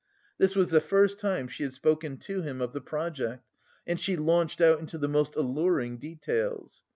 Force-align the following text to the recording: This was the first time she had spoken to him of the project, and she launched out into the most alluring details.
This 0.39 0.55
was 0.55 0.71
the 0.71 0.81
first 0.81 1.19
time 1.19 1.47
she 1.47 1.61
had 1.61 1.73
spoken 1.73 2.17
to 2.21 2.41
him 2.41 2.59
of 2.59 2.73
the 2.73 2.81
project, 2.81 3.47
and 3.85 3.99
she 3.99 4.17
launched 4.17 4.59
out 4.59 4.79
into 4.79 4.97
the 4.97 5.07
most 5.07 5.35
alluring 5.35 5.99
details. 5.99 6.83